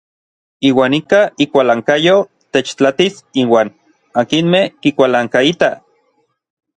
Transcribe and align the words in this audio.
Iuan 0.67 0.93
ika 0.99 1.17
ikualankayo 1.45 2.15
techtlatis 2.57 3.19
inuan 3.41 3.69
n 3.73 3.75
akinmej 4.23 4.65
kikualankaitaj. 4.81 5.73